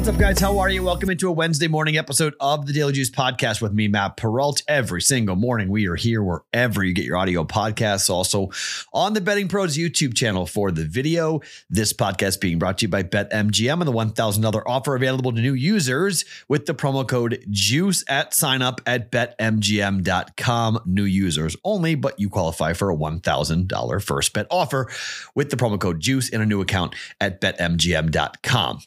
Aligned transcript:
What's 0.00 0.08
up, 0.08 0.16
guys? 0.16 0.38
How 0.40 0.58
are 0.58 0.70
you? 0.70 0.82
Welcome 0.82 1.10
into 1.10 1.28
a 1.28 1.32
Wednesday 1.32 1.68
morning 1.68 1.98
episode 1.98 2.32
of 2.40 2.64
the 2.64 2.72
Daily 2.72 2.94
Juice 2.94 3.10
Podcast 3.10 3.60
with 3.60 3.74
me, 3.74 3.86
Matt 3.86 4.16
Perrault. 4.16 4.62
Every 4.66 5.02
single 5.02 5.36
morning, 5.36 5.68
we 5.68 5.86
are 5.88 5.94
here 5.94 6.22
wherever 6.22 6.82
you 6.82 6.94
get 6.94 7.04
your 7.04 7.18
audio 7.18 7.44
podcasts. 7.44 8.08
Also 8.08 8.48
on 8.94 9.12
the 9.12 9.20
Betting 9.20 9.46
Pros 9.46 9.76
YouTube 9.76 10.14
channel 10.14 10.46
for 10.46 10.70
the 10.70 10.86
video. 10.86 11.42
This 11.68 11.92
podcast 11.92 12.40
being 12.40 12.58
brought 12.58 12.78
to 12.78 12.86
you 12.86 12.88
by 12.88 13.02
BetMGM 13.02 13.74
and 13.74 13.82
the 13.82 13.92
$1,000 13.92 14.62
offer 14.64 14.96
available 14.96 15.32
to 15.32 15.40
new 15.42 15.52
users 15.52 16.24
with 16.48 16.64
the 16.64 16.74
promo 16.74 17.06
code 17.06 17.44
JUICE 17.50 18.02
at 18.08 18.32
sign 18.32 18.62
up 18.62 18.80
at 18.86 19.12
betmgm.com. 19.12 20.80
New 20.86 21.04
users 21.04 21.56
only, 21.62 21.94
but 21.94 22.18
you 22.18 22.30
qualify 22.30 22.72
for 22.72 22.90
a 22.90 22.96
$1,000 22.96 24.02
first 24.02 24.32
bet 24.32 24.46
offer 24.50 24.88
with 25.34 25.50
the 25.50 25.56
promo 25.56 25.78
code 25.78 26.00
JUICE 26.00 26.30
in 26.30 26.40
a 26.40 26.46
new 26.46 26.62
account 26.62 26.94
at 27.20 27.42
betmgm.com. 27.42 28.80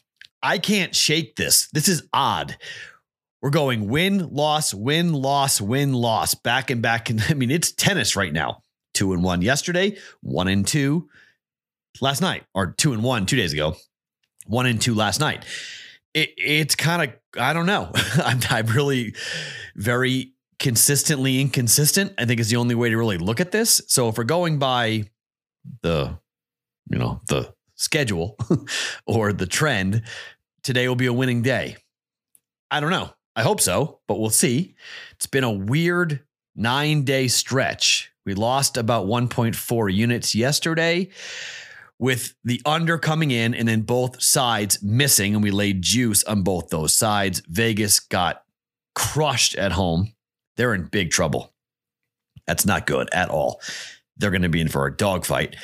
I 0.44 0.58
can't 0.58 0.94
shake 0.94 1.36
this. 1.36 1.68
This 1.72 1.88
is 1.88 2.06
odd. 2.12 2.58
We're 3.40 3.48
going 3.48 3.88
win, 3.88 4.28
loss, 4.30 4.74
win, 4.74 5.14
loss, 5.14 5.58
win, 5.58 5.94
loss, 5.94 6.34
back 6.34 6.70
and 6.70 6.82
back. 6.82 7.08
And 7.08 7.24
I 7.28 7.34
mean, 7.34 7.50
it's 7.50 7.72
tennis 7.72 8.14
right 8.14 8.32
now. 8.32 8.60
Two 8.92 9.12
and 9.14 9.24
one 9.24 9.42
yesterday, 9.42 9.96
one 10.20 10.46
and 10.46 10.64
two 10.64 11.08
last 12.00 12.20
night, 12.20 12.44
or 12.54 12.68
two 12.68 12.92
and 12.92 13.02
one 13.02 13.26
two 13.26 13.36
days 13.36 13.52
ago, 13.52 13.74
one 14.46 14.66
and 14.66 14.80
two 14.80 14.94
last 14.94 15.18
night. 15.18 15.44
It, 16.12 16.32
it's 16.36 16.76
kind 16.76 17.02
of, 17.02 17.40
I 17.40 17.52
don't 17.54 17.66
know. 17.66 17.90
I'm, 18.24 18.38
I'm 18.50 18.66
really 18.66 19.16
very 19.74 20.34
consistently 20.60 21.40
inconsistent. 21.40 22.12
I 22.18 22.26
think 22.26 22.38
is 22.38 22.50
the 22.50 22.56
only 22.56 22.76
way 22.76 22.90
to 22.90 22.96
really 22.96 23.18
look 23.18 23.40
at 23.40 23.50
this. 23.50 23.80
So 23.88 24.10
if 24.10 24.18
we're 24.18 24.24
going 24.24 24.58
by 24.58 25.04
the, 25.82 26.18
you 26.88 26.98
know, 26.98 27.20
the 27.28 27.52
schedule 27.74 28.36
or 29.06 29.32
the 29.32 29.46
trend, 29.46 30.02
today 30.64 30.88
will 30.88 30.96
be 30.96 31.06
a 31.06 31.12
winning 31.12 31.42
day. 31.42 31.76
I 32.70 32.80
don't 32.80 32.90
know. 32.90 33.10
I 33.36 33.42
hope 33.42 33.60
so, 33.60 34.00
but 34.08 34.18
we'll 34.18 34.30
see. 34.30 34.74
It's 35.12 35.26
been 35.26 35.44
a 35.44 35.52
weird 35.52 36.20
nine 36.56 37.04
day 37.04 37.28
stretch. 37.28 38.10
We 38.26 38.34
lost 38.34 38.76
about 38.76 39.06
1.4 39.06 39.94
units 39.94 40.34
yesterday 40.34 41.10
with 41.98 42.34
the 42.44 42.60
under 42.64 42.98
coming 42.98 43.30
in 43.30 43.54
and 43.54 43.68
then 43.68 43.82
both 43.82 44.22
sides 44.22 44.82
missing. 44.82 45.34
And 45.34 45.42
we 45.42 45.50
laid 45.50 45.82
juice 45.82 46.24
on 46.24 46.42
both 46.42 46.70
those 46.70 46.94
sides. 46.96 47.42
Vegas 47.48 48.00
got 48.00 48.42
crushed 48.94 49.56
at 49.56 49.72
home. 49.72 50.14
They're 50.56 50.74
in 50.74 50.84
big 50.84 51.10
trouble. 51.10 51.52
That's 52.46 52.66
not 52.66 52.86
good 52.86 53.08
at 53.12 53.30
all. 53.30 53.60
They're 54.16 54.30
going 54.30 54.42
to 54.42 54.48
be 54.48 54.60
in 54.60 54.68
for 54.68 54.86
a 54.86 54.96
dogfight. 54.96 55.56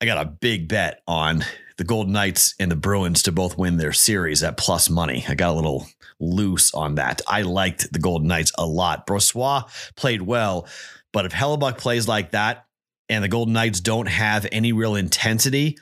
I 0.00 0.06
got 0.06 0.24
a 0.24 0.28
big 0.28 0.68
bet 0.68 1.02
on 1.06 1.44
the 1.76 1.84
Golden 1.84 2.12
Knights 2.12 2.54
and 2.58 2.70
the 2.70 2.76
Bruins 2.76 3.22
to 3.24 3.32
both 3.32 3.58
win 3.58 3.76
their 3.76 3.92
series 3.92 4.42
at 4.42 4.56
plus 4.56 4.88
money. 4.88 5.24
I 5.28 5.34
got 5.34 5.52
a 5.52 5.56
little 5.56 5.86
loose 6.20 6.72
on 6.74 6.94
that. 6.96 7.20
I 7.26 7.42
liked 7.42 7.92
the 7.92 7.98
Golden 7.98 8.28
Knights 8.28 8.52
a 8.56 8.66
lot. 8.66 9.06
Brossoit 9.06 9.64
played 9.96 10.22
well, 10.22 10.68
but 11.12 11.26
if 11.26 11.32
Hellebuyck 11.32 11.78
plays 11.78 12.08
like 12.08 12.30
that 12.32 12.66
and 13.08 13.22
the 13.22 13.28
Golden 13.28 13.54
Knights 13.54 13.80
don't 13.80 14.08
have 14.08 14.46
any 14.52 14.72
real 14.72 14.94
intensity, 14.94 15.76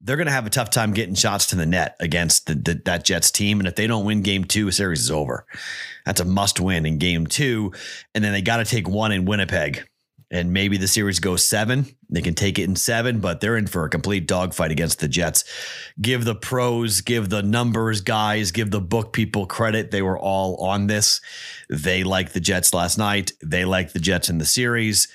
they're 0.00 0.16
going 0.16 0.26
to 0.26 0.32
have 0.32 0.46
a 0.46 0.50
tough 0.50 0.70
time 0.70 0.92
getting 0.92 1.14
shots 1.14 1.46
to 1.46 1.56
the 1.56 1.66
net 1.66 1.96
against 2.00 2.46
the, 2.46 2.54
the, 2.54 2.82
that 2.84 3.04
Jets 3.04 3.30
team. 3.30 3.58
And 3.58 3.66
if 3.66 3.76
they 3.76 3.86
don't 3.86 4.04
win 4.04 4.22
game 4.22 4.44
two, 4.44 4.68
a 4.68 4.72
series 4.72 5.00
is 5.00 5.10
over. 5.10 5.46
That's 6.04 6.20
a 6.20 6.24
must 6.24 6.60
win 6.60 6.86
in 6.86 6.98
game 6.98 7.26
two. 7.26 7.72
And 8.14 8.22
then 8.22 8.32
they 8.32 8.42
got 8.42 8.58
to 8.58 8.64
take 8.64 8.88
one 8.88 9.10
in 9.10 9.24
Winnipeg 9.24 9.88
and 10.30 10.52
maybe 10.52 10.76
the 10.76 10.88
series 10.88 11.20
goes 11.20 11.46
seven. 11.46 11.86
They 12.10 12.20
can 12.20 12.34
take 12.34 12.58
it 12.58 12.64
in 12.64 12.76
seven, 12.76 13.20
but 13.20 13.40
they're 13.40 13.56
in 13.56 13.66
for 13.66 13.84
a 13.84 13.90
complete 13.90 14.26
dogfight 14.26 14.70
against 14.70 14.98
the 14.98 15.08
Jets. 15.08 15.44
Give 16.00 16.24
the 16.24 16.34
pros, 16.34 17.00
give 17.00 17.28
the 17.28 17.42
numbers 17.42 18.00
guys, 18.00 18.50
give 18.50 18.70
the 18.70 18.80
book 18.80 19.12
people 19.12 19.46
credit. 19.46 19.90
They 19.90 20.02
were 20.02 20.18
all 20.18 20.56
on 20.64 20.88
this. 20.88 21.20
They 21.70 22.02
liked 22.02 22.34
the 22.34 22.40
Jets 22.40 22.74
last 22.74 22.98
night. 22.98 23.32
They 23.42 23.64
liked 23.64 23.92
the 23.92 24.00
Jets 24.00 24.28
in 24.28 24.38
the 24.38 24.44
series. 24.44 25.08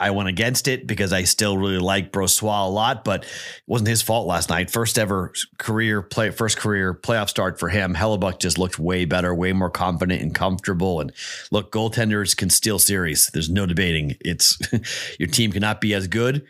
I 0.00 0.10
went 0.10 0.28
against 0.28 0.68
it 0.68 0.86
because 0.86 1.12
I 1.12 1.24
still 1.24 1.58
really 1.58 1.78
like 1.78 2.12
Brossoit 2.12 2.66
a 2.66 2.70
lot, 2.70 3.04
but 3.04 3.24
it 3.24 3.30
wasn't 3.66 3.88
his 3.88 4.02
fault 4.02 4.28
last 4.28 4.48
night. 4.48 4.70
First 4.70 4.98
ever 4.98 5.32
career 5.58 6.02
play, 6.02 6.30
first 6.30 6.56
career 6.56 6.94
playoff 6.94 7.28
start 7.28 7.58
for 7.58 7.68
him. 7.68 7.94
Hellebuyck 7.94 8.38
just 8.38 8.58
looked 8.58 8.78
way 8.78 9.04
better, 9.04 9.34
way 9.34 9.52
more 9.52 9.70
confident 9.70 10.22
and 10.22 10.34
comfortable. 10.34 11.00
And 11.00 11.12
look, 11.50 11.72
goaltenders 11.72 12.36
can 12.36 12.48
steal 12.48 12.78
series. 12.78 13.28
There's 13.32 13.50
no 13.50 13.66
debating. 13.66 14.16
It's 14.20 14.58
your 15.18 15.28
team 15.28 15.50
cannot 15.50 15.80
be 15.80 15.94
as 15.94 16.06
good, 16.06 16.46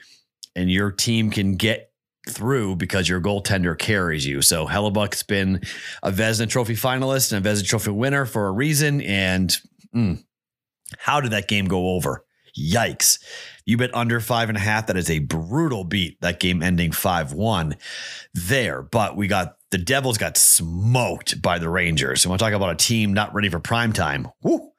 and 0.55 0.71
your 0.71 0.91
team 0.91 1.31
can 1.31 1.57
get 1.57 1.89
through 2.29 2.77
because 2.77 3.09
your 3.09 3.21
goaltender 3.21 3.79
carries 3.79 4.27
you. 4.27 4.43
So 4.43 4.67
Hellebuyck's 4.67 5.23
been 5.23 5.63
a 6.03 6.11
Vezina 6.11 6.49
Trophy 6.49 6.75
finalist 6.75 7.33
and 7.33 7.45
a 7.45 7.49
Vezina 7.49 7.67
Trophy 7.67 7.91
winner 7.91 8.27
for 8.27 8.47
a 8.47 8.53
reason. 8.53 9.01
And 9.01 9.57
mm, 9.95 10.23
how 10.99 11.21
did 11.21 11.31
that 11.31 11.49
game 11.49 11.67
go 11.67 11.95
over? 11.95 12.25
Yikes. 12.57 13.19
You 13.65 13.77
bet 13.77 13.95
under 13.95 14.21
five 14.21 14.49
and 14.49 14.57
a 14.57 14.61
half. 14.61 14.87
That 14.87 14.97
is 14.97 15.11
a 15.11 15.19
brutal 15.19 15.85
beat. 15.85 16.21
That 16.21 16.41
game 16.41 16.63
ending 16.63 16.93
5 16.93 17.33
1 17.33 17.77
there. 18.35 18.83
But 18.83 19.17
we 19.17 19.27
got 19.27 19.57
the 19.71 19.79
Devils 19.79 20.19
got 20.19 20.37
smoked 20.37 21.43
by 21.43 21.59
the 21.59 21.69
Rangers. 21.69 22.25
And 22.25 22.31
we'll 22.31 22.39
talk 22.39 22.53
about 22.53 22.71
a 22.71 22.77
team 22.77 23.13
not 23.13 23.35
ready 23.35 23.49
for 23.49 23.59
prime 23.59 23.93
time. 23.93 24.29
Woo. 24.43 24.73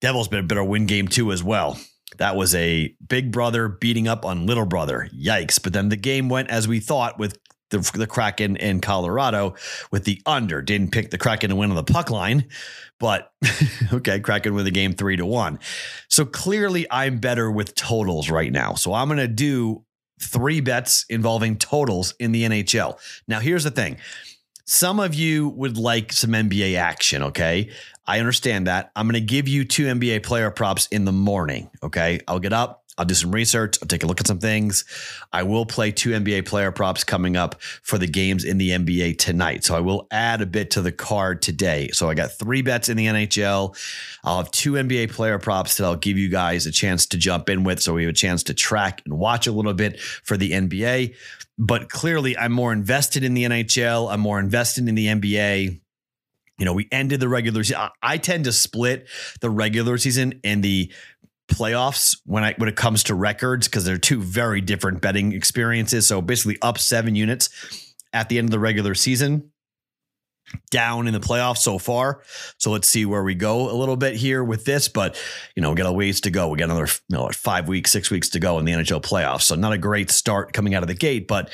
Devils 0.00 0.28
been 0.28 0.40
a 0.40 0.46
better 0.46 0.64
win 0.64 0.86
game 0.86 1.08
too 1.08 1.32
as 1.32 1.42
well. 1.42 1.78
That 2.18 2.36
was 2.36 2.54
a 2.54 2.94
big 3.06 3.30
brother 3.30 3.68
beating 3.68 4.08
up 4.08 4.24
on 4.24 4.46
little 4.46 4.66
brother. 4.66 5.08
Yikes. 5.14 5.62
But 5.62 5.72
then 5.72 5.88
the 5.88 5.96
game 5.96 6.28
went 6.28 6.50
as 6.50 6.66
we 6.66 6.80
thought 6.80 7.18
with 7.18 7.38
the, 7.70 7.78
the 7.94 8.06
Kraken 8.06 8.56
in 8.56 8.80
Colorado 8.80 9.54
with 9.90 10.04
the 10.04 10.20
under. 10.26 10.62
Didn't 10.62 10.92
pick 10.92 11.10
the 11.10 11.18
Kraken 11.18 11.50
to 11.50 11.56
win 11.56 11.70
on 11.70 11.76
the 11.76 11.84
puck 11.84 12.10
line, 12.10 12.46
but 12.98 13.32
okay, 13.92 14.20
Kraken 14.20 14.54
with 14.54 14.64
the 14.64 14.70
game 14.70 14.92
three 14.92 15.16
to 15.16 15.26
one. 15.26 15.58
So 16.08 16.24
clearly 16.24 16.86
I'm 16.90 17.18
better 17.18 17.50
with 17.50 17.74
totals 17.74 18.30
right 18.30 18.52
now. 18.52 18.74
So 18.74 18.94
I'm 18.94 19.08
going 19.08 19.18
to 19.18 19.28
do 19.28 19.84
three 20.20 20.60
bets 20.60 21.04
involving 21.08 21.56
totals 21.56 22.14
in 22.18 22.32
the 22.32 22.44
NHL. 22.44 22.98
Now, 23.26 23.40
here's 23.40 23.64
the 23.64 23.70
thing. 23.70 23.98
Some 24.64 25.00
of 25.00 25.14
you 25.14 25.48
would 25.50 25.78
like 25.78 26.12
some 26.12 26.30
NBA 26.30 26.76
action, 26.76 27.22
okay? 27.22 27.70
I 28.06 28.20
understand 28.20 28.66
that. 28.66 28.90
I'm 28.96 29.06
going 29.06 29.14
to 29.14 29.20
give 29.20 29.48
you 29.48 29.64
two 29.64 29.86
NBA 29.86 30.22
player 30.24 30.50
props 30.50 30.86
in 30.88 31.04
the 31.04 31.12
morning, 31.12 31.70
okay? 31.82 32.20
I'll 32.28 32.38
get 32.38 32.52
up, 32.52 32.84
I'll 32.98 33.04
do 33.04 33.14
some 33.14 33.30
research. 33.30 33.78
I'll 33.80 33.88
take 33.88 34.02
a 34.02 34.06
look 34.06 34.20
at 34.20 34.26
some 34.26 34.40
things. 34.40 34.84
I 35.32 35.44
will 35.44 35.64
play 35.64 35.92
two 35.92 36.10
NBA 36.10 36.46
player 36.46 36.72
props 36.72 37.04
coming 37.04 37.36
up 37.36 37.62
for 37.62 37.96
the 37.96 38.08
games 38.08 38.44
in 38.44 38.58
the 38.58 38.70
NBA 38.70 39.18
tonight. 39.18 39.64
So 39.64 39.76
I 39.76 39.80
will 39.80 40.08
add 40.10 40.42
a 40.42 40.46
bit 40.46 40.72
to 40.72 40.82
the 40.82 40.92
card 40.92 41.40
today. 41.40 41.90
So 41.92 42.10
I 42.10 42.14
got 42.14 42.32
three 42.32 42.60
bets 42.60 42.88
in 42.88 42.96
the 42.96 43.06
NHL. 43.06 43.76
I'll 44.24 44.38
have 44.38 44.50
two 44.50 44.72
NBA 44.72 45.12
player 45.12 45.38
props 45.38 45.76
that 45.76 45.84
I'll 45.84 45.96
give 45.96 46.18
you 46.18 46.28
guys 46.28 46.66
a 46.66 46.72
chance 46.72 47.06
to 47.06 47.16
jump 47.16 47.48
in 47.48 47.62
with. 47.62 47.80
So 47.80 47.94
we 47.94 48.02
have 48.02 48.10
a 48.10 48.12
chance 48.12 48.42
to 48.44 48.54
track 48.54 49.00
and 49.04 49.18
watch 49.18 49.46
a 49.46 49.52
little 49.52 49.74
bit 49.74 50.00
for 50.00 50.36
the 50.36 50.50
NBA. 50.50 51.14
But 51.56 51.88
clearly, 51.88 52.36
I'm 52.36 52.52
more 52.52 52.72
invested 52.72 53.24
in 53.24 53.34
the 53.34 53.44
NHL. 53.44 54.12
I'm 54.12 54.20
more 54.20 54.38
invested 54.40 54.88
in 54.88 54.94
the 54.96 55.06
NBA 55.06 55.80
you 56.58 56.64
know, 56.64 56.72
we 56.72 56.88
ended 56.90 57.20
the 57.20 57.28
regular 57.28 57.62
season. 57.62 57.88
I 58.02 58.18
tend 58.18 58.44
to 58.44 58.52
split 58.52 59.06
the 59.40 59.48
regular 59.48 59.96
season 59.96 60.40
and 60.42 60.62
the 60.62 60.92
playoffs 61.48 62.16
when 62.24 62.44
I 62.44 62.54
when 62.58 62.68
it 62.68 62.76
comes 62.76 63.04
to 63.04 63.14
records 63.14 63.68
because 63.68 63.84
they're 63.84 63.98
two 63.98 64.20
very 64.20 64.60
different 64.60 65.00
betting 65.00 65.32
experiences. 65.32 66.06
So 66.06 66.22
basically 66.22 66.58
up 66.62 66.78
seven 66.78 67.14
units 67.14 67.94
at 68.12 68.28
the 68.28 68.38
end 68.38 68.46
of 68.46 68.50
the 68.50 68.58
regular 68.58 68.94
season, 68.94 69.50
down 70.70 71.06
in 71.06 71.12
the 71.12 71.20
playoffs 71.20 71.58
so 71.58 71.78
far. 71.78 72.22
So 72.58 72.70
let's 72.70 72.88
see 72.88 73.04
where 73.04 73.22
we 73.22 73.34
go 73.34 73.70
a 73.70 73.76
little 73.76 73.96
bit 73.96 74.14
here 74.14 74.42
with 74.44 74.64
this. 74.64 74.88
But 74.88 75.20
you 75.54 75.62
know, 75.62 75.70
we 75.70 75.76
got 75.76 75.88
a 75.88 75.92
ways 75.92 76.20
to 76.22 76.30
go. 76.30 76.48
We 76.48 76.58
got 76.58 76.70
another 76.70 76.88
you 77.08 77.16
know, 77.16 77.28
five 77.30 77.68
weeks, 77.68 77.90
six 77.90 78.10
weeks 78.10 78.28
to 78.30 78.40
go 78.40 78.58
in 78.58 78.64
the 78.64 78.72
NHL 78.72 79.02
playoffs. 79.02 79.42
So 79.42 79.54
not 79.54 79.72
a 79.72 79.78
great 79.78 80.10
start 80.10 80.52
coming 80.52 80.74
out 80.74 80.82
of 80.82 80.88
the 80.88 80.94
gate, 80.94 81.28
but 81.28 81.52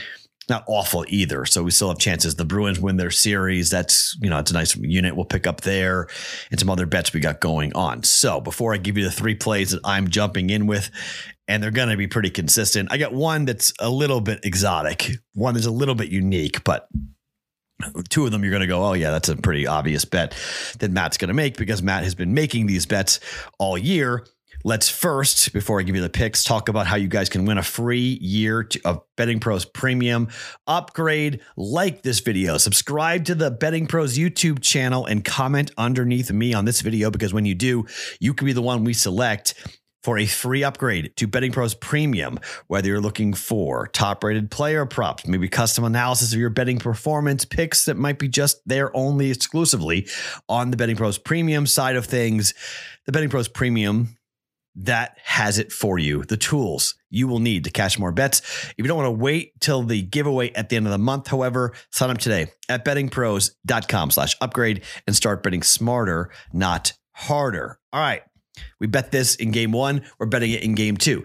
not 0.49 0.65
awful 0.67 1.05
either. 1.09 1.45
So 1.47 1.63
we 1.63 1.71
still 1.71 1.89
have 1.89 1.99
chances. 1.99 2.35
The 2.35 2.45
Bruins 2.45 2.81
win 2.81 2.97
their 2.97 3.11
series. 3.11 3.71
That's, 3.71 4.17
you 4.21 4.31
know, 4.31 4.39
it's 4.39 4.51
a 4.51 4.55
nice 4.55 4.77
unit 4.77 5.17
we'll 5.17 5.25
pick 5.25 5.47
up 5.47 5.63
there 5.63 6.09
and 6.51 6.61
some 6.61 6.71
other 6.71 6.87
bets 6.87 7.13
we 7.13 7.21
got 7.21 7.41
going 7.41 7.75
on. 7.75 8.03
So 8.03 8.41
before 8.41 8.75
I 8.75 8.79
give 8.79 8.99
you 8.99 9.05
the 9.05 9.11
three 9.11 9.35
plays 9.35 9.71
that 9.71 9.81
I'm 9.85 10.09
jumping 10.09 10.51
in 10.51 10.67
with, 10.67 10.91
and 11.47 11.63
they're 11.63 11.71
going 11.71 11.91
to 11.91 11.97
be 11.97 12.07
pretty 12.07 12.31
consistent, 12.31 12.91
I 12.91 12.97
got 12.97 13.13
one 13.13 13.45
that's 13.45 13.73
a 13.79 13.91
little 13.91 14.21
bit 14.21 14.41
exotic, 14.45 15.11
one 15.35 15.55
that's 15.55 15.67
a 15.67 15.71
little 15.71 15.95
bit 15.95 16.09
unique, 16.09 16.65
but 16.65 16.89
two 18.09 18.25
of 18.25 18.33
them 18.33 18.43
you're 18.43 18.51
going 18.51 18.61
to 18.61 18.67
go, 18.67 18.85
oh, 18.85 18.93
yeah, 18.95 19.11
that's 19.11 19.29
a 19.29 19.37
pretty 19.37 19.67
obvious 19.67 20.05
bet 20.05 20.35
that 20.79 20.91
Matt's 20.91 21.17
going 21.17 21.29
to 21.29 21.35
make 21.35 21.57
because 21.57 21.83
Matt 21.83 22.05
has 22.05 22.15
been 22.15 22.33
making 22.33 22.67
these 22.67 22.87
bets 22.87 23.21
all 23.59 23.77
year. 23.77 24.27
Let's 24.67 24.89
first, 24.89 25.53
before 25.53 25.79
I 25.79 25.83
give 25.83 25.95
you 25.95 26.01
the 26.01 26.09
picks, 26.09 26.43
talk 26.43 26.71
about 26.71 26.87
how 26.87 26.97
you 26.97 27.07
guys 27.07 27.29
can 27.29 27.45
win 27.45 27.59
a 27.59 27.63
free 27.63 28.19
year 28.23 28.67
of 28.87 29.03
Betting 29.15 29.39
Pros 29.39 29.67
Premium 29.67 30.29
upgrade. 30.67 31.41
Like 31.55 32.01
this 32.01 32.21
video, 32.21 32.57
subscribe 32.57 33.27
to 33.27 33.35
the 33.35 33.51
Betting 33.51 33.87
Pros 33.87 34.17
YouTube 34.17 34.63
channel, 34.63 35.05
and 35.05 35.23
comment 35.23 35.71
underneath 35.77 36.33
me 36.33 36.55
on 36.55 36.65
this 36.65 36.81
video 36.81 37.11
because 37.11 37.35
when 37.35 37.45
you 37.45 37.55
do, 37.55 37.85
you 38.21 38.33
can 38.33 38.47
be 38.47 38.55
the 38.55 38.63
one 38.63 38.85
we 38.85 38.95
select 38.95 39.53
for 40.03 40.17
a 40.17 40.25
free 40.25 40.65
upgrade 40.65 41.15
to 41.17 41.27
Betting 41.27 41.53
Pros 41.53 41.75
Premium, 41.75 42.41
whether 42.67 42.89
you're 42.89 43.03
looking 43.03 43.35
for 43.35 43.89
top 43.89 44.25
rated 44.25 44.51
player 44.51 44.87
props, 44.87 45.27
maybe 45.27 45.47
custom 45.47 45.85
analysis 45.85 46.33
of 46.33 46.39
your 46.39 46.49
betting 46.49 46.79
performance, 46.79 47.45
picks 47.45 47.85
that 47.85 47.99
might 47.99 48.19
be 48.19 48.29
just 48.29 48.67
there 48.67 48.97
only 48.97 49.31
exclusively 49.31 50.09
on 50.49 50.71
the 50.71 50.79
Betting 50.79 50.97
Pros 50.97 51.19
Premium 51.19 51.67
side 51.67 51.97
of 51.97 52.07
things. 52.07 52.55
The 53.05 53.13
Betting 53.13 53.29
Pros 53.29 53.49
Premium 53.49 54.17
that 54.77 55.17
has 55.23 55.59
it 55.59 55.73
for 55.73 55.99
you. 55.99 56.25
The 56.25 56.37
tools 56.37 56.95
you 57.11 57.29
will 57.29 57.39
need 57.39 57.65
to 57.65 57.71
cash 57.71 57.99
more 57.99 58.13
bets. 58.13 58.41
If 58.71 58.75
you 58.79 58.85
don't 58.85 58.97
want 58.97 59.07
to 59.07 59.23
wait 59.23 59.61
till 59.61 59.83
the 59.83 60.03
giveaway 60.03 60.51
at 60.53 60.69
the 60.69 60.77
end 60.77 60.87
of 60.87 60.93
the 60.93 60.99
month, 60.99 61.29
however, 61.29 61.73
sign 61.91 62.11
up 62.11 62.19
today 62.19 62.49
at 62.69 62.85
bettingpros.com 62.85 64.11
slash 64.11 64.37
upgrade 64.41 64.83
and 65.07 65.15
start 65.15 65.43
betting 65.43 65.63
smarter, 65.63 66.31
not 66.53 66.93
harder. 67.13 67.79
All 67.93 68.01
right. 68.01 68.23
We 68.81 68.87
bet 68.87 69.11
this 69.11 69.35
in 69.37 69.51
game 69.51 69.73
one. 69.73 70.03
We're 70.19 70.27
betting 70.27 70.53
it 70.53 70.63
in 70.63 70.75
game 70.75 70.97
two. 70.97 71.25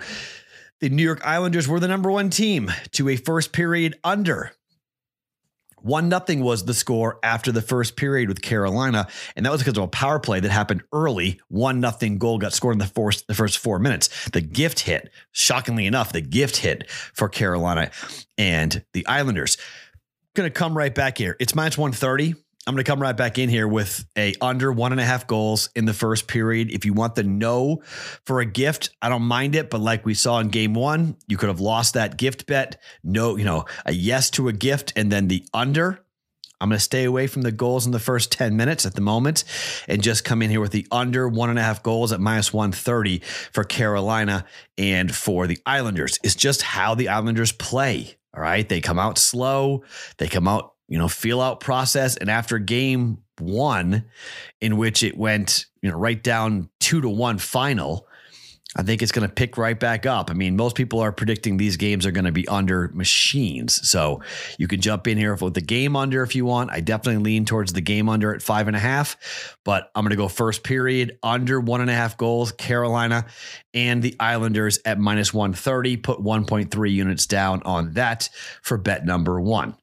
The 0.79 0.89
New 0.89 1.03
York 1.03 1.21
Islanders 1.25 1.67
were 1.67 1.79
the 1.79 1.87
number 1.87 2.09
one 2.09 2.29
team 2.29 2.71
to 2.91 3.09
a 3.09 3.17
first 3.17 3.51
period 3.51 3.99
under. 4.03 4.51
One 5.81 6.09
nothing 6.09 6.41
was 6.41 6.65
the 6.65 6.73
score 6.73 7.19
after 7.23 7.51
the 7.51 7.61
first 7.61 7.95
period 7.95 8.29
with 8.29 8.41
Carolina, 8.41 9.07
and 9.35 9.45
that 9.45 9.51
was 9.51 9.61
because 9.61 9.77
of 9.77 9.83
a 9.83 9.87
power 9.87 10.19
play 10.19 10.39
that 10.39 10.49
happened 10.49 10.83
early. 10.93 11.39
One 11.47 11.79
nothing 11.79 12.17
goal 12.17 12.37
got 12.37 12.53
scored 12.53 12.75
in 12.75 12.79
the 12.79 12.85
first 12.85 13.27
the 13.27 13.33
first 13.33 13.57
four 13.57 13.79
minutes. 13.79 14.29
The 14.29 14.41
gift 14.41 14.81
hit, 14.81 15.09
shockingly 15.31 15.85
enough, 15.85 16.11
the 16.11 16.21
gift 16.21 16.57
hit 16.57 16.89
for 16.91 17.29
Carolina 17.29 17.91
and 18.37 18.83
the 18.93 19.05
Islanders. 19.07 19.57
Going 20.35 20.47
to 20.49 20.53
come 20.53 20.77
right 20.77 20.93
back 20.93 21.17
here. 21.17 21.35
It's 21.39 21.55
minus 21.55 21.77
one 21.77 21.91
thirty. 21.91 22.35
I'm 22.69 22.75
going 22.75 22.85
to 22.85 22.91
come 22.91 23.01
right 23.01 23.17
back 23.17 23.39
in 23.39 23.49
here 23.49 23.67
with 23.67 24.05
a 24.15 24.35
under 24.41 24.71
one 24.71 24.91
and 24.91 25.01
a 25.01 25.03
half 25.03 25.25
goals 25.25 25.71
in 25.75 25.85
the 25.85 25.93
first 25.93 26.27
period. 26.27 26.69
If 26.69 26.85
you 26.85 26.93
want 26.93 27.15
the 27.15 27.23
no 27.23 27.81
for 28.25 28.41
a 28.41 28.45
gift, 28.45 28.91
I 29.01 29.09
don't 29.09 29.23
mind 29.23 29.55
it. 29.55 29.71
But 29.71 29.81
like 29.81 30.05
we 30.05 30.13
saw 30.13 30.37
in 30.37 30.49
game 30.49 30.75
one, 30.75 31.17
you 31.27 31.35
could 31.35 31.49
have 31.49 31.59
lost 31.59 31.95
that 31.95 32.15
gift 32.15 32.45
bet. 32.45 32.79
No, 33.03 33.37
you 33.37 33.43
know, 33.43 33.65
a 33.87 33.91
yes 33.91 34.29
to 34.29 34.49
a 34.49 34.53
gift 34.53 34.93
and 34.95 35.11
then 35.11 35.29
the 35.29 35.43
under. 35.51 36.05
I'm 36.61 36.69
going 36.69 36.77
to 36.77 36.83
stay 36.83 37.05
away 37.05 37.25
from 37.25 37.41
the 37.41 37.51
goals 37.51 37.87
in 37.87 37.91
the 37.91 37.97
first 37.97 38.31
10 38.33 38.55
minutes 38.55 38.85
at 38.85 38.93
the 38.93 39.01
moment 39.01 39.45
and 39.87 40.03
just 40.03 40.23
come 40.23 40.43
in 40.43 40.51
here 40.51 40.61
with 40.61 40.71
the 40.71 40.85
under 40.91 41.27
one 41.27 41.49
and 41.49 41.57
a 41.57 41.63
half 41.63 41.81
goals 41.81 42.11
at 42.11 42.19
minus 42.19 42.53
130 42.53 43.17
for 43.51 43.63
Carolina 43.63 44.45
and 44.77 45.15
for 45.15 45.47
the 45.47 45.57
Islanders. 45.65 46.19
It's 46.21 46.35
just 46.35 46.61
how 46.61 46.93
the 46.93 47.09
Islanders 47.09 47.51
play. 47.51 48.15
All 48.35 48.43
right. 48.43 48.69
They 48.69 48.79
come 48.79 48.99
out 48.99 49.17
slow, 49.17 49.85
they 50.19 50.27
come 50.27 50.47
out 50.47 50.75
you 50.89 50.97
know, 50.97 51.07
feel 51.07 51.39
out 51.39 51.61
process. 51.61 52.17
And 52.17 52.29
after 52.29 52.59
game 52.59 53.19
one, 53.37 54.05
in 54.59 54.75
which 54.75 55.03
it 55.03 55.17
went, 55.17 55.67
you 55.81 55.89
know, 55.89 55.97
right 55.97 56.21
down 56.21 56.69
two 56.79 56.99
to 56.99 57.09
one 57.09 57.37
final, 57.37 58.07
I 58.75 58.83
think 58.83 59.01
it's 59.01 59.11
going 59.11 59.27
to 59.27 59.33
pick 59.33 59.57
right 59.57 59.79
back 59.79 60.05
up. 60.05 60.29
I 60.29 60.33
mean, 60.33 60.55
most 60.55 60.75
people 60.75 60.99
are 60.99 61.11
predicting 61.11 61.57
these 61.57 61.75
games 61.75 62.05
are 62.05 62.11
going 62.11 62.25
to 62.25 62.31
be 62.31 62.47
under 62.47 62.89
machines. 62.89 63.89
So 63.89 64.21
you 64.59 64.67
can 64.67 64.79
jump 64.79 65.07
in 65.07 65.17
here 65.17 65.33
with 65.33 65.55
the 65.55 65.61
game 65.61 65.95
under 65.95 66.21
if 66.21 66.35
you 66.35 66.45
want. 66.45 66.69
I 66.71 66.79
definitely 66.79 67.23
lean 67.23 67.45
towards 67.45 67.73
the 67.73 67.81
game 67.81 68.09
under 68.09 68.33
at 68.33 68.43
five 68.43 68.67
and 68.67 68.75
a 68.75 68.79
half, 68.79 69.57
but 69.65 69.89
I'm 69.95 70.03
going 70.03 70.11
to 70.11 70.15
go 70.15 70.27
first 70.27 70.63
period 70.63 71.17
under 71.23 71.59
one 71.59 71.81
and 71.81 71.89
a 71.89 71.95
half 71.95 72.15
goals. 72.15 72.51
Carolina 72.51 73.25
and 73.73 74.03
the 74.03 74.15
Islanders 74.19 74.79
at 74.85 74.99
minus 74.99 75.33
130. 75.33 75.97
Put 75.97 76.19
1.3 76.19 76.91
units 76.91 77.25
down 77.25 77.63
on 77.63 77.93
that 77.93 78.29
for 78.61 78.77
bet 78.77 79.03
number 79.03 79.41
one. 79.41 79.75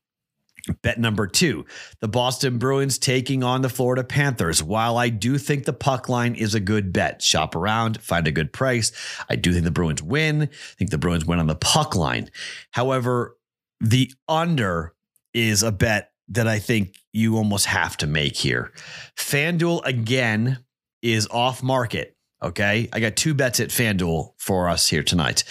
Bet 0.83 0.99
number 0.99 1.27
two, 1.27 1.65
the 2.01 2.09
Boston 2.09 2.59
Bruins 2.59 2.99
taking 2.99 3.45
on 3.45 3.63
the 3.63 3.69
Florida 3.69 4.03
Panthers. 4.03 4.63
While 4.63 4.97
I 4.97 5.09
do 5.09 5.39
think 5.39 5.65
the 5.65 5.73
puck 5.73 6.09
line 6.09 6.35
is 6.35 6.55
a 6.55 6.61
good 6.61 6.93
bet, 6.93 7.23
shop 7.23 7.55
around, 7.55 8.01
find 8.01 8.27
a 8.27 8.33
good 8.33 8.53
price. 8.53 8.93
I 9.29 9.37
do 9.37 9.53
think 9.53 9.65
the 9.65 9.71
Bruins 9.71 10.03
win. 10.03 10.43
I 10.43 10.75
think 10.77 10.91
the 10.91 10.99
Bruins 10.99 11.25
win 11.25 11.39
on 11.39 11.47
the 11.47 11.55
puck 11.55 11.95
line. 11.95 12.31
However, 12.73 13.37
the 13.81 14.11
under 14.29 14.95
is 15.35 15.63
a 15.63 15.71
bet 15.71 16.11
that 16.29 16.49
I 16.49 16.59
think 16.59 16.97
you 17.13 17.37
almost 17.37 17.67
have 17.67 17.97
to 17.99 18.07
make 18.07 18.37
here. 18.37 18.73
FanDuel 19.17 19.85
again 19.85 20.65
is 21.03 21.29
off 21.31 21.63
market. 21.63 22.17
Okay. 22.43 22.89
I 22.93 23.01
got 23.01 23.17
two 23.17 23.35
bets 23.35 23.61
at 23.61 23.69
FanDuel 23.69 24.33
for 24.39 24.69
us 24.69 24.89
here 24.89 25.03
tonight. 25.03 25.45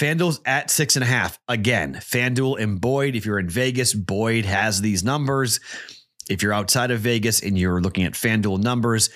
FanDuel's 0.00 0.40
at 0.46 0.70
six 0.70 0.96
and 0.96 1.02
a 1.02 1.06
half. 1.06 1.38
Again, 1.46 1.92
FanDuel 1.96 2.58
and 2.58 2.80
Boyd. 2.80 3.14
If 3.14 3.26
you're 3.26 3.38
in 3.38 3.50
Vegas, 3.50 3.92
Boyd 3.92 4.46
has 4.46 4.80
these 4.80 5.04
numbers. 5.04 5.60
If 6.30 6.42
you're 6.42 6.54
outside 6.54 6.90
of 6.90 7.00
Vegas 7.00 7.42
and 7.42 7.58
you're 7.58 7.82
looking 7.82 8.04
at 8.04 8.14
FanDuel 8.14 8.62
numbers, 8.62 9.10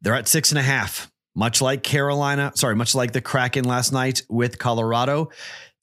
they're 0.00 0.14
at 0.14 0.28
six 0.28 0.52
and 0.52 0.58
a 0.60 0.62
half. 0.62 1.10
Much 1.34 1.60
like 1.60 1.82
Carolina, 1.82 2.52
sorry, 2.54 2.76
much 2.76 2.94
like 2.94 3.12
the 3.12 3.20
Kraken 3.20 3.64
last 3.64 3.92
night 3.92 4.22
with 4.28 4.60
Colorado. 4.60 5.30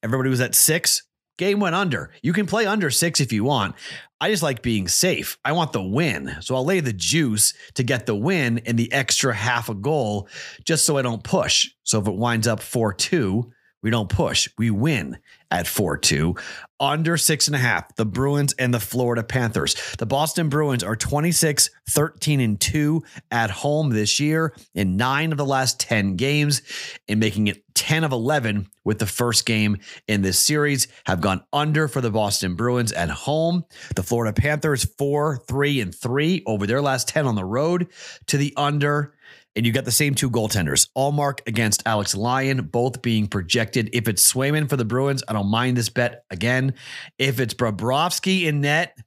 Everybody 0.02 0.30
was 0.30 0.40
at 0.40 0.56
six. 0.56 1.04
Game 1.38 1.60
went 1.60 1.76
under. 1.76 2.12
You 2.22 2.32
can 2.32 2.46
play 2.46 2.66
under 2.66 2.90
six 2.90 3.20
if 3.20 3.34
you 3.34 3.44
want. 3.44 3.76
I 4.22 4.30
just 4.30 4.42
like 4.42 4.62
being 4.62 4.88
safe. 4.88 5.38
I 5.44 5.52
want 5.52 5.74
the 5.74 5.84
win. 5.84 6.34
So 6.40 6.56
I'll 6.56 6.64
lay 6.64 6.80
the 6.80 6.94
juice 6.94 7.54
to 7.74 7.84
get 7.84 8.06
the 8.06 8.16
win 8.16 8.62
and 8.66 8.80
the 8.80 8.90
extra 8.94 9.34
half 9.34 9.68
a 9.68 9.76
goal 9.76 10.30
just 10.64 10.86
so 10.86 10.98
I 10.98 11.02
don't 11.02 11.26
push. 11.26 11.68
So 11.84 12.00
if 12.00 12.08
it 12.08 12.16
winds 12.16 12.48
up 12.48 12.62
4 12.62 12.94
2, 12.94 13.52
we 13.86 13.92
don't 13.92 14.10
push. 14.10 14.50
We 14.58 14.72
win 14.72 15.20
at 15.52 15.68
4 15.68 15.98
2. 15.98 16.34
Under 16.80 17.18
six 17.18 17.46
and 17.46 17.56
a 17.56 17.60
half, 17.60 17.96
the 17.96 18.06
Bruins 18.06 18.54
and 18.58 18.74
the 18.74 18.80
Florida 18.80 19.24
Panthers. 19.24 19.76
The 20.00 20.08
Boston 20.08 20.50
Bruins 20.50 20.84
are 20.84 20.96
26, 20.96 21.70
13, 21.92 22.40
and 22.40 22.60
2 22.60 23.04
at 23.30 23.52
home 23.52 23.92
this 23.92 24.20
year 24.20 24.56
in 24.74 24.98
nine 24.98 25.32
of 25.32 25.38
the 25.38 25.46
last 25.46 25.80
10 25.80 26.16
games, 26.16 26.64
and 27.08 27.20
making 27.20 27.48
it 27.48 27.64
10 27.76 28.04
of 28.04 28.12
11 28.12 28.68
with 28.84 28.98
the 28.98 29.06
first 29.06 29.46
game 29.46 29.78
in 30.08 30.24
this 30.24 30.40
series. 30.40 30.88
Have 31.06 31.22
gone 31.22 31.44
under 31.54 31.88
for 31.88 32.02
the 32.02 32.12
Boston 32.12 32.56
Bruins 32.56 32.92
at 32.92 33.12
home. 33.12 33.66
The 33.96 34.04
Florida 34.04 34.34
Panthers, 34.34 34.84
4, 34.98 35.44
3, 35.48 35.82
and 35.82 35.94
3 35.94 36.44
over 36.48 36.66
their 36.66 36.82
last 36.82 37.08
10 37.08 37.28
on 37.28 37.36
the 37.36 37.46
road 37.46 37.88
to 38.26 38.38
the 38.38 38.52
under 38.58 39.15
and 39.56 39.66
you 39.66 39.72
got 39.72 39.86
the 39.86 39.92
same 39.92 40.16
two 40.16 40.30
goaltenders, 40.30 40.90
Ullmark 40.98 41.40
against 41.48 41.84
Alex 41.86 42.16
Lyon, 42.16 42.68
both 42.68 43.02
being 43.02 43.28
projected. 43.28 43.90
If 43.94 44.08
it's 44.08 44.32
Swayman 44.32 44.70
for 44.70 44.76
the 44.76 44.86
Bruins, 44.86 45.24
I 45.28 45.34
don't 45.34 45.50
mind 45.50 45.78
this 45.78 45.90
bet 45.90 46.24
again. 46.30 46.74
If 47.18 47.40
it's 47.40 47.54
Bobrovsky 47.54 48.44
in 48.44 48.62
net, 48.62 48.98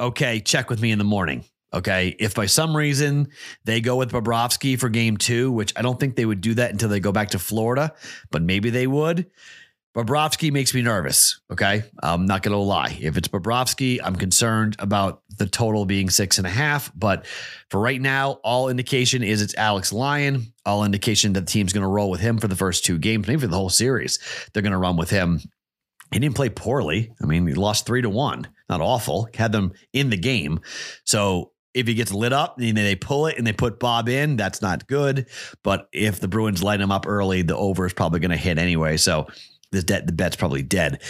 okay, 0.00 0.40
check 0.40 0.70
with 0.70 0.80
me 0.80 0.90
in 0.90 0.98
the 0.98 1.04
morning. 1.04 1.44
Okay. 1.74 2.14
If 2.18 2.34
by 2.34 2.46
some 2.46 2.76
reason 2.76 3.28
they 3.64 3.80
go 3.80 3.96
with 3.96 4.12
Bobrovsky 4.12 4.78
for 4.78 4.88
game 4.88 5.16
two, 5.16 5.50
which 5.50 5.72
I 5.76 5.82
don't 5.82 5.98
think 5.98 6.16
they 6.16 6.26
would 6.26 6.40
do 6.40 6.54
that 6.54 6.70
until 6.70 6.88
they 6.88 7.00
go 7.00 7.12
back 7.12 7.30
to 7.30 7.38
Florida, 7.38 7.94
but 8.30 8.42
maybe 8.42 8.70
they 8.70 8.86
would. 8.86 9.30
Bobrovsky 9.96 10.52
makes 10.52 10.74
me 10.74 10.82
nervous. 10.82 11.40
Okay. 11.50 11.84
I'm 12.02 12.26
not 12.26 12.42
going 12.42 12.52
to 12.52 12.58
lie. 12.58 12.98
If 13.00 13.16
it's 13.16 13.28
Bobrovsky, 13.28 14.00
I'm 14.02 14.16
concerned 14.16 14.76
about 14.78 15.21
the 15.38 15.46
total 15.46 15.84
being 15.84 16.10
six 16.10 16.38
and 16.38 16.46
a 16.46 16.50
half. 16.50 16.92
But 16.94 17.26
for 17.70 17.80
right 17.80 18.00
now, 18.00 18.32
all 18.44 18.68
indication 18.68 19.22
is 19.22 19.42
it's 19.42 19.54
Alex 19.56 19.92
Lyon. 19.92 20.52
All 20.64 20.84
indication 20.84 21.32
that 21.34 21.40
the 21.40 21.46
team's 21.46 21.72
going 21.72 21.82
to 21.82 21.88
roll 21.88 22.10
with 22.10 22.20
him 22.20 22.38
for 22.38 22.48
the 22.48 22.56
first 22.56 22.84
two 22.84 22.98
games, 22.98 23.26
maybe 23.26 23.40
for 23.40 23.46
the 23.46 23.56
whole 23.56 23.70
series. 23.70 24.18
They're 24.52 24.62
going 24.62 24.72
to 24.72 24.78
run 24.78 24.96
with 24.96 25.10
him. 25.10 25.40
He 26.12 26.18
didn't 26.18 26.36
play 26.36 26.50
poorly. 26.50 27.12
I 27.22 27.26
mean, 27.26 27.46
he 27.46 27.54
lost 27.54 27.86
three 27.86 28.02
to 28.02 28.10
one. 28.10 28.46
Not 28.68 28.80
awful. 28.80 29.28
Had 29.34 29.52
them 29.52 29.72
in 29.92 30.10
the 30.10 30.16
game. 30.16 30.60
So 31.04 31.52
if 31.74 31.86
he 31.86 31.94
gets 31.94 32.12
lit 32.12 32.32
up 32.32 32.58
and 32.58 32.76
they 32.76 32.96
pull 32.96 33.26
it 33.26 33.38
and 33.38 33.46
they 33.46 33.52
put 33.52 33.80
Bob 33.80 34.08
in, 34.08 34.36
that's 34.36 34.60
not 34.60 34.86
good. 34.86 35.26
But 35.62 35.88
if 35.92 36.20
the 36.20 36.28
Bruins 36.28 36.62
light 36.62 36.80
him 36.80 36.92
up 36.92 37.06
early, 37.06 37.42
the 37.42 37.56
over 37.56 37.86
is 37.86 37.94
probably 37.94 38.20
going 38.20 38.30
to 38.30 38.36
hit 38.36 38.58
anyway. 38.58 38.98
So 38.98 39.26
the 39.70 39.82
debt 39.82 40.06
the 40.06 40.12
bet's 40.12 40.36
probably 40.36 40.62
dead. 40.62 41.02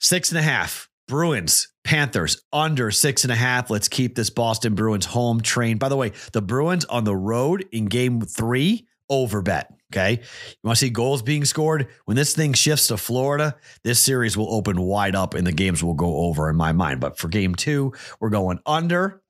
Six 0.00 0.30
and 0.30 0.38
a 0.38 0.42
half. 0.42 0.88
Bruins, 1.08 1.68
Panthers 1.84 2.42
under 2.52 2.90
six 2.90 3.24
and 3.24 3.32
a 3.32 3.36
half. 3.36 3.70
Let's 3.70 3.88
keep 3.88 4.14
this 4.14 4.30
Boston 4.30 4.74
Bruins 4.74 5.06
home 5.06 5.40
train. 5.40 5.78
By 5.78 5.88
the 5.88 5.96
way, 5.96 6.12
the 6.32 6.42
Bruins 6.42 6.84
on 6.86 7.04
the 7.04 7.16
road 7.16 7.66
in 7.72 7.86
game 7.86 8.20
three, 8.20 8.86
over 9.08 9.42
bet. 9.42 9.72
Okay. 9.92 10.12
You 10.12 10.58
want 10.64 10.78
to 10.78 10.84
see 10.84 10.90
goals 10.90 11.22
being 11.22 11.44
scored? 11.44 11.88
When 12.06 12.16
this 12.16 12.34
thing 12.34 12.54
shifts 12.54 12.88
to 12.88 12.96
Florida, 12.96 13.56
this 13.84 14.00
series 14.00 14.36
will 14.36 14.52
open 14.52 14.80
wide 14.80 15.14
up 15.14 15.34
and 15.34 15.46
the 15.46 15.52
games 15.52 15.82
will 15.82 15.94
go 15.94 16.16
over 16.16 16.50
in 16.50 16.56
my 16.56 16.72
mind. 16.72 17.00
But 17.00 17.18
for 17.18 17.28
game 17.28 17.54
two, 17.54 17.92
we're 18.18 18.30
going 18.30 18.58
under 18.66 19.22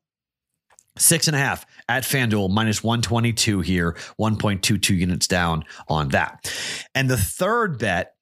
six 0.98 1.26
and 1.26 1.36
a 1.36 1.38
half 1.38 1.66
at 1.88 2.04
FanDuel, 2.04 2.50
minus 2.50 2.82
122 2.82 3.60
here, 3.60 3.92
1.22 4.18 4.96
units 4.96 5.26
down 5.26 5.64
on 5.88 6.08
that. 6.08 6.50
And 6.94 7.10
the 7.10 7.18
third 7.18 7.78
bet 7.78 8.14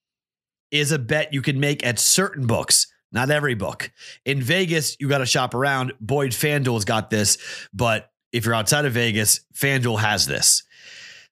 is 0.73 0.91
a 0.91 0.99
bet 0.99 1.33
you 1.33 1.41
can 1.41 1.61
make 1.61 1.87
at 1.87 2.01
certain 2.01 2.49
books. 2.49 2.89
Not 3.15 3.31
every 3.31 3.55
book. 3.55 3.93
In 4.25 4.43
Vegas, 4.43 4.97
you 4.99 5.09
got 5.09 5.19
to 5.19 5.27
shop 5.27 5.55
around. 5.55 5.93
Boyd 6.01 6.33
FanDuel's 6.33 6.85
got 6.85 7.11
this, 7.11 7.39
but 7.73 8.11
if 8.33 8.45
you're 8.45 8.55
outside 8.55 8.85
of 8.85 8.93
Vegas, 8.93 9.41
FanDuel 9.55 10.01
has 10.01 10.27
this. 10.27 10.65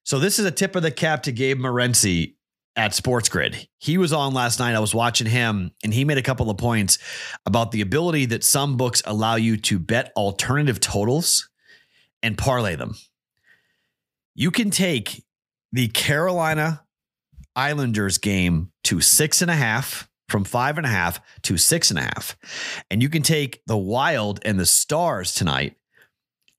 So 0.03 0.17
this 0.17 0.39
is 0.39 0.45
a 0.45 0.51
tip 0.51 0.77
of 0.77 0.81
the 0.81 0.91
cap 0.91 1.23
to 1.23 1.33
Gabe 1.33 1.59
Morency 1.59 2.35
at 2.77 2.93
Sports 2.93 3.27
Grid. 3.27 3.67
He 3.79 3.97
was 3.97 4.13
on 4.13 4.33
last 4.33 4.59
night. 4.59 4.75
I 4.75 4.79
was 4.79 4.95
watching 4.95 5.27
him, 5.27 5.71
and 5.83 5.93
he 5.93 6.05
made 6.05 6.17
a 6.17 6.23
couple 6.23 6.49
of 6.49 6.57
points 6.57 6.99
about 7.45 7.71
the 7.71 7.81
ability 7.81 8.27
that 8.27 8.45
some 8.45 8.77
books 8.77 9.03
allow 9.05 9.35
you 9.35 9.57
to 9.57 9.77
bet 9.77 10.13
alternative 10.15 10.79
totals 10.79 11.49
and 12.21 12.37
parlay 12.37 12.77
them. 12.77 12.95
You 14.35 14.51
can 14.51 14.71
take 14.71 15.25
the 15.73 15.89
Carolina 15.89 16.85
Islanders 17.57 18.17
game 18.19 18.71
to 18.85 19.01
six 19.01 19.41
and 19.41 19.51
a 19.51 19.55
half 19.55 20.09
from 20.33 20.43
five 20.43 20.79
and 20.79 20.85
a 20.87 20.89
half 20.89 21.21
to 21.43 21.57
six 21.57 21.91
and 21.91 21.99
a 21.99 22.01
half. 22.01 22.35
And 22.89 23.03
you 23.03 23.07
can 23.07 23.21
take 23.21 23.61
the 23.67 23.77
Wild 23.77 24.39
and 24.43 24.59
the 24.59 24.65
Stars 24.65 25.31
tonight 25.31 25.75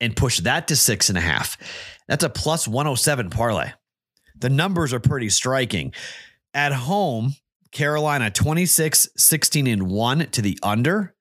and 0.00 0.14
push 0.14 0.38
that 0.38 0.68
to 0.68 0.76
six 0.76 1.08
and 1.08 1.18
a 1.18 1.20
half. 1.20 1.58
That's 2.06 2.22
a 2.22 2.30
plus 2.30 2.68
107 2.68 3.30
parlay. 3.30 3.72
The 4.38 4.48
numbers 4.48 4.92
are 4.92 5.00
pretty 5.00 5.28
striking. 5.28 5.92
At 6.54 6.70
home, 6.72 7.34
Carolina 7.72 8.30
26, 8.30 9.08
16 9.16 9.66
and 9.66 9.90
1 9.90 10.28
to 10.30 10.40
the 10.40 10.56
under. 10.62 11.16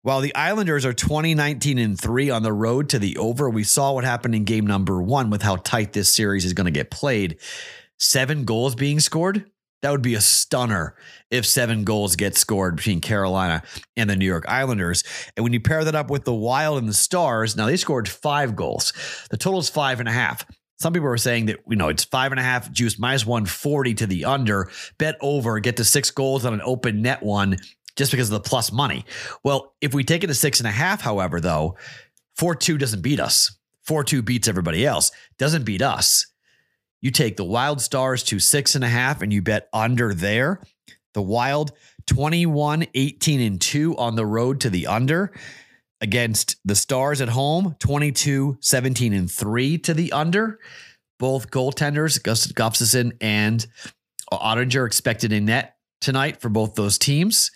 While 0.00 0.22
the 0.22 0.34
Islanders 0.34 0.86
are 0.86 0.94
20, 0.94 1.34
19 1.34 1.76
and 1.76 2.00
3 2.00 2.30
on 2.30 2.42
the 2.42 2.52
road 2.54 2.88
to 2.90 2.98
the 2.98 3.18
over, 3.18 3.50
we 3.50 3.62
saw 3.62 3.92
what 3.92 4.04
happened 4.04 4.34
in 4.34 4.44
game 4.44 4.66
number 4.66 5.02
one 5.02 5.28
with 5.28 5.42
how 5.42 5.56
tight 5.56 5.92
this 5.92 6.10
series 6.14 6.46
is 6.46 6.54
going 6.54 6.64
to 6.64 6.70
get 6.70 6.90
played. 6.90 7.36
Seven 7.98 8.46
goals 8.46 8.74
being 8.74 9.00
scored. 9.00 9.50
That 9.84 9.90
would 9.90 10.00
be 10.00 10.14
a 10.14 10.20
stunner 10.22 10.94
if 11.30 11.44
seven 11.44 11.84
goals 11.84 12.16
get 12.16 12.38
scored 12.38 12.76
between 12.76 13.02
Carolina 13.02 13.62
and 13.98 14.08
the 14.08 14.16
New 14.16 14.24
York 14.24 14.46
Islanders. 14.48 15.04
And 15.36 15.44
when 15.44 15.52
you 15.52 15.60
pair 15.60 15.84
that 15.84 15.94
up 15.94 16.10
with 16.10 16.24
the 16.24 16.32
Wild 16.32 16.78
and 16.78 16.88
the 16.88 16.94
Stars, 16.94 17.54
now 17.54 17.66
they 17.66 17.76
scored 17.76 18.08
five 18.08 18.56
goals. 18.56 18.94
The 19.28 19.36
total 19.36 19.60
is 19.60 19.68
five 19.68 20.00
and 20.00 20.08
a 20.08 20.12
half. 20.12 20.46
Some 20.78 20.94
people 20.94 21.10
are 21.10 21.18
saying 21.18 21.46
that, 21.46 21.58
you 21.68 21.76
know, 21.76 21.90
it's 21.90 22.02
five 22.02 22.32
and 22.32 22.40
a 22.40 22.42
half 22.42 22.72
juice 22.72 22.98
minus 22.98 23.26
140 23.26 23.92
to 23.92 24.06
the 24.06 24.24
under, 24.24 24.70
bet 24.96 25.16
over, 25.20 25.60
get 25.60 25.76
to 25.76 25.84
six 25.84 26.10
goals 26.10 26.46
on 26.46 26.54
an 26.54 26.62
open 26.64 27.02
net 27.02 27.22
one 27.22 27.58
just 27.94 28.10
because 28.10 28.32
of 28.32 28.42
the 28.42 28.48
plus 28.48 28.72
money. 28.72 29.04
Well, 29.42 29.74
if 29.82 29.92
we 29.92 30.02
take 30.02 30.24
it 30.24 30.28
to 30.28 30.34
six 30.34 30.60
and 30.60 30.66
a 30.66 30.72
half, 30.72 31.02
however, 31.02 31.40
though, 31.42 31.76
4 32.36 32.54
2 32.54 32.78
doesn't 32.78 33.02
beat 33.02 33.20
us. 33.20 33.54
4 33.82 34.02
2 34.02 34.22
beats 34.22 34.48
everybody 34.48 34.86
else, 34.86 35.10
doesn't 35.36 35.64
beat 35.64 35.82
us. 35.82 36.24
You 37.04 37.10
take 37.10 37.36
the 37.36 37.44
Wild 37.44 37.82
Stars 37.82 38.22
to 38.24 38.38
six 38.40 38.74
and 38.74 38.82
a 38.82 38.88
half 38.88 39.20
and 39.20 39.30
you 39.30 39.42
bet 39.42 39.68
under 39.74 40.14
there. 40.14 40.62
The 41.12 41.20
Wild 41.20 41.72
21, 42.06 42.86
18, 42.94 43.40
and 43.42 43.60
2 43.60 43.98
on 43.98 44.16
the 44.16 44.24
road 44.24 44.62
to 44.62 44.70
the 44.70 44.86
under 44.86 45.30
against 46.00 46.56
the 46.64 46.74
Stars 46.74 47.20
at 47.20 47.28
home, 47.28 47.76
22, 47.78 48.56
17, 48.58 49.12
and 49.12 49.30
3 49.30 49.78
to 49.80 49.92
the 49.92 50.12
under. 50.12 50.58
Both 51.18 51.50
goaltenders, 51.50 52.18
Gustavsson 52.22 53.18
and 53.20 53.66
Oettinger, 54.32 54.86
expected 54.86 55.30
in 55.30 55.44
net 55.44 55.76
tonight 56.00 56.40
for 56.40 56.48
both 56.48 56.74
those 56.74 56.96
teams. 56.96 57.50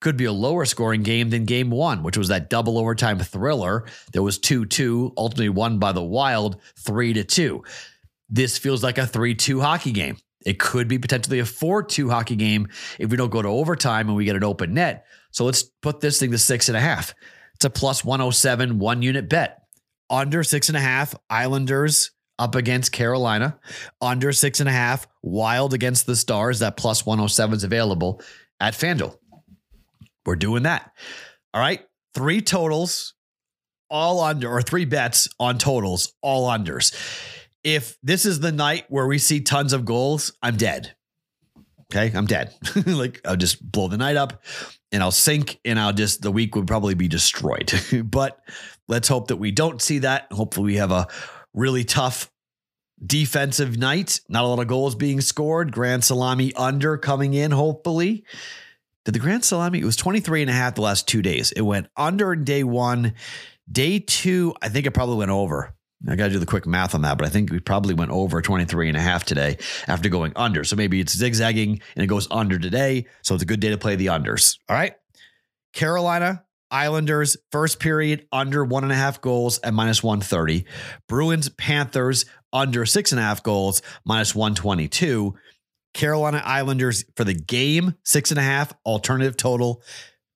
Could 0.00 0.16
be 0.16 0.24
a 0.24 0.32
lower 0.32 0.64
scoring 0.64 1.04
game 1.04 1.30
than 1.30 1.44
game 1.44 1.70
one, 1.70 2.02
which 2.02 2.18
was 2.18 2.26
that 2.28 2.50
double 2.50 2.76
overtime 2.78 3.20
thriller. 3.20 3.84
There 4.12 4.24
was 4.24 4.40
2 4.40 4.66
2, 4.66 5.12
ultimately 5.16 5.50
won 5.50 5.78
by 5.78 5.92
the 5.92 6.02
Wild 6.02 6.60
3 6.78 7.12
to 7.12 7.22
2 7.22 7.62
this 8.32 8.56
feels 8.56 8.82
like 8.82 8.98
a 8.98 9.06
3 9.06 9.34
2 9.34 9.60
hockey 9.60 9.92
game. 9.92 10.16
It 10.44 10.58
could 10.58 10.88
be 10.88 10.98
potentially 10.98 11.38
a 11.38 11.44
4 11.44 11.84
2 11.84 12.10
hockey 12.10 12.34
game 12.34 12.68
if 12.98 13.10
we 13.10 13.16
don't 13.16 13.30
go 13.30 13.42
to 13.42 13.48
overtime 13.48 14.08
and 14.08 14.16
we 14.16 14.24
get 14.24 14.34
an 14.34 14.42
open 14.42 14.74
net. 14.74 15.04
So 15.30 15.44
let's 15.44 15.62
put 15.62 16.00
this 16.00 16.18
thing 16.18 16.32
to 16.32 16.38
six 16.38 16.68
and 16.68 16.76
a 16.76 16.80
half. 16.80 17.14
It's 17.54 17.64
a 17.64 17.70
plus 17.70 18.04
107 18.04 18.78
one 18.78 19.02
unit 19.02 19.28
bet. 19.28 19.58
Under 20.10 20.42
six 20.42 20.68
and 20.68 20.76
a 20.76 20.80
half, 20.80 21.14
Islanders 21.30 22.10
up 22.38 22.54
against 22.54 22.90
Carolina. 22.90 23.58
Under 24.00 24.32
six 24.32 24.60
and 24.60 24.68
a 24.68 24.72
half, 24.72 25.06
Wild 25.22 25.74
against 25.74 26.06
the 26.06 26.16
Stars. 26.16 26.58
That 26.58 26.76
plus 26.76 27.06
107 27.06 27.56
is 27.56 27.64
available 27.64 28.20
at 28.60 28.74
FanDuel. 28.74 29.16
We're 30.26 30.36
doing 30.36 30.64
that. 30.64 30.90
All 31.54 31.60
right. 31.60 31.82
Three 32.14 32.42
totals, 32.42 33.14
all 33.88 34.20
under, 34.20 34.50
or 34.50 34.60
three 34.60 34.84
bets 34.84 35.28
on 35.40 35.56
totals, 35.58 36.12
all 36.20 36.48
unders 36.48 36.94
if 37.64 37.98
this 38.02 38.26
is 38.26 38.40
the 38.40 38.52
night 38.52 38.86
where 38.88 39.06
we 39.06 39.18
see 39.18 39.40
tons 39.40 39.72
of 39.72 39.84
goals, 39.84 40.32
I'm 40.42 40.56
dead. 40.56 40.94
Okay, 41.92 42.16
I'm 42.16 42.26
dead. 42.26 42.54
like 42.86 43.20
I'll 43.24 43.36
just 43.36 43.70
blow 43.70 43.88
the 43.88 43.98
night 43.98 44.16
up 44.16 44.42
and 44.90 45.02
I'll 45.02 45.10
sink 45.10 45.60
and 45.64 45.78
I'll 45.78 45.92
just 45.92 46.22
the 46.22 46.32
week 46.32 46.56
would 46.56 46.66
probably 46.66 46.94
be 46.94 47.08
destroyed. 47.08 47.72
but 48.04 48.40
let's 48.88 49.08
hope 49.08 49.28
that 49.28 49.36
we 49.36 49.50
don't 49.50 49.82
see 49.82 50.00
that. 50.00 50.26
Hopefully 50.32 50.66
we 50.66 50.76
have 50.76 50.90
a 50.90 51.06
really 51.52 51.84
tough 51.84 52.30
defensive 53.04 53.76
night. 53.76 54.20
Not 54.28 54.44
a 54.44 54.46
lot 54.46 54.58
of 54.58 54.68
goals 54.68 54.94
being 54.94 55.20
scored. 55.20 55.72
Grand 55.72 56.04
Salami 56.04 56.54
under 56.54 56.96
coming 56.96 57.34
in, 57.34 57.50
hopefully. 57.50 58.24
Did 59.04 59.14
the 59.14 59.18
Grand 59.18 59.44
Salami? 59.44 59.80
It 59.80 59.84
was 59.84 59.96
23 59.96 60.42
and 60.42 60.50
a 60.50 60.54
half 60.54 60.76
the 60.76 60.82
last 60.82 61.08
two 61.08 61.22
days. 61.22 61.52
It 61.52 61.62
went 61.62 61.88
under 61.96 62.32
in 62.32 62.44
day 62.44 62.64
one. 62.64 63.14
Day 63.70 63.98
two, 63.98 64.54
I 64.62 64.68
think 64.68 64.86
it 64.86 64.92
probably 64.92 65.16
went 65.16 65.30
over. 65.30 65.74
I 66.08 66.16
got 66.16 66.26
to 66.26 66.32
do 66.32 66.38
the 66.38 66.46
quick 66.46 66.66
math 66.66 66.94
on 66.94 67.02
that, 67.02 67.16
but 67.16 67.26
I 67.26 67.30
think 67.30 67.50
we 67.50 67.60
probably 67.60 67.94
went 67.94 68.10
over 68.10 68.42
23 68.42 68.88
and 68.88 68.96
a 68.96 69.00
half 69.00 69.24
today 69.24 69.58
after 69.86 70.08
going 70.08 70.32
under. 70.34 70.64
So 70.64 70.74
maybe 70.74 71.00
it's 71.00 71.16
zigzagging 71.16 71.80
and 71.94 72.04
it 72.04 72.08
goes 72.08 72.26
under 72.30 72.58
today. 72.58 73.06
So 73.22 73.34
it's 73.34 73.42
a 73.42 73.46
good 73.46 73.60
day 73.60 73.70
to 73.70 73.78
play 73.78 73.96
the 73.96 74.06
unders. 74.06 74.58
All 74.68 74.76
right. 74.76 74.94
Carolina 75.72 76.44
Islanders, 76.72 77.36
first 77.52 77.78
period, 77.78 78.26
under 78.32 78.64
one 78.64 78.82
and 78.82 78.92
a 78.92 78.96
half 78.96 79.20
goals 79.20 79.60
at 79.62 79.74
minus 79.74 80.02
130. 80.02 80.64
Bruins 81.06 81.50
Panthers, 81.50 82.24
under 82.52 82.86
six 82.86 83.12
and 83.12 83.20
a 83.20 83.22
half 83.22 83.42
goals, 83.42 83.82
minus 84.04 84.34
122. 84.34 85.34
Carolina 85.94 86.42
Islanders 86.44 87.04
for 87.14 87.24
the 87.24 87.34
game, 87.34 87.94
six 88.04 88.30
and 88.30 88.40
a 88.40 88.42
half, 88.42 88.72
alternative 88.86 89.36
total, 89.36 89.82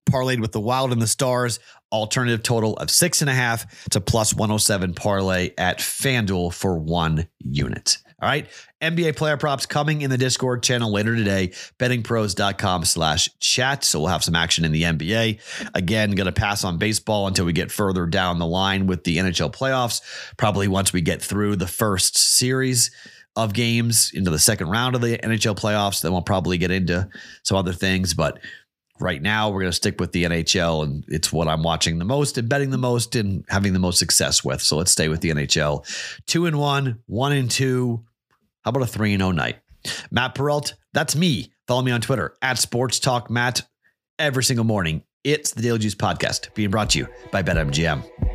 parlayed 0.08 0.40
with 0.40 0.52
the 0.52 0.60
Wild 0.60 0.92
and 0.92 1.00
the 1.00 1.06
Stars, 1.06 1.58
alternative 1.96 2.42
total 2.42 2.76
of 2.76 2.90
six 2.90 3.20
and 3.20 3.30
a 3.30 3.34
half 3.34 3.88
to 3.90 4.00
plus 4.00 4.34
107 4.34 4.94
parlay 4.94 5.50
at 5.58 5.78
FanDuel 5.78 6.52
for 6.52 6.78
one 6.78 7.28
unit. 7.40 7.98
All 8.20 8.28
right. 8.28 8.48
NBA 8.80 9.16
player 9.16 9.36
props 9.36 9.66
coming 9.66 10.00
in 10.00 10.08
the 10.08 10.16
Discord 10.16 10.62
channel 10.62 10.90
later 10.90 11.14
today, 11.14 11.48
bettingpros.com 11.78 12.86
slash 12.86 13.28
chat. 13.40 13.84
So 13.84 14.00
we'll 14.00 14.08
have 14.08 14.24
some 14.24 14.34
action 14.34 14.64
in 14.64 14.72
the 14.72 14.84
NBA. 14.84 15.68
Again, 15.74 16.12
going 16.12 16.26
to 16.26 16.32
pass 16.32 16.64
on 16.64 16.78
baseball 16.78 17.26
until 17.26 17.44
we 17.44 17.52
get 17.52 17.70
further 17.70 18.06
down 18.06 18.38
the 18.38 18.46
line 18.46 18.86
with 18.86 19.04
the 19.04 19.18
NHL 19.18 19.52
playoffs. 19.52 20.00
Probably 20.38 20.66
once 20.66 20.94
we 20.94 21.02
get 21.02 21.20
through 21.20 21.56
the 21.56 21.66
first 21.66 22.16
series 22.16 22.90
of 23.36 23.52
games 23.52 24.10
into 24.14 24.30
the 24.30 24.38
second 24.38 24.70
round 24.70 24.94
of 24.94 25.02
the 25.02 25.18
NHL 25.18 25.58
playoffs, 25.58 26.00
then 26.00 26.12
we'll 26.12 26.22
probably 26.22 26.56
get 26.56 26.70
into 26.70 27.06
some 27.42 27.58
other 27.58 27.74
things. 27.74 28.14
But 28.14 28.38
right 29.00 29.20
now 29.20 29.50
we're 29.50 29.60
going 29.60 29.70
to 29.70 29.76
stick 29.76 30.00
with 30.00 30.12
the 30.12 30.24
NHL 30.24 30.84
and 30.84 31.04
it's 31.08 31.32
what 31.32 31.48
I'm 31.48 31.62
watching 31.62 31.98
the 31.98 32.04
most 32.04 32.38
and 32.38 32.48
betting 32.48 32.70
the 32.70 32.78
most 32.78 33.16
and 33.16 33.44
having 33.48 33.72
the 33.72 33.78
most 33.78 33.98
success 33.98 34.44
with. 34.44 34.60
So 34.60 34.76
let's 34.76 34.90
stay 34.90 35.08
with 35.08 35.20
the 35.20 35.30
NHL. 35.30 35.84
Two 36.26 36.46
and 36.46 36.58
one, 36.58 37.00
one 37.06 37.32
and 37.32 37.50
two. 37.50 38.04
How 38.64 38.70
about 38.70 38.82
a 38.82 38.86
three 38.86 39.12
and 39.14 39.22
oh 39.22 39.32
night? 39.32 39.56
Matt 40.10 40.34
Perrault, 40.34 40.74
that's 40.92 41.14
me. 41.14 41.52
Follow 41.66 41.82
me 41.82 41.92
on 41.92 42.00
Twitter 42.00 42.36
at 42.42 42.58
Sports 42.58 42.98
Talk 42.98 43.30
Matt 43.30 43.62
every 44.18 44.44
single 44.44 44.64
morning. 44.64 45.02
It's 45.24 45.52
the 45.52 45.62
Daily 45.62 45.78
Juice 45.78 45.94
Podcast 45.94 46.54
being 46.54 46.70
brought 46.70 46.90
to 46.90 46.98
you 47.00 47.08
by 47.32 47.42
BetMGM. 47.42 48.25